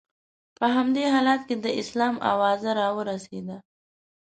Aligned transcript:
په 0.57 0.65
همدې 0.75 1.03
حالت 1.13 1.41
کې 1.47 1.55
د 1.63 1.67
اسلام 1.81 2.15
اوازه 2.31 2.69
را 2.79 2.87
ورسېده. 2.97 3.57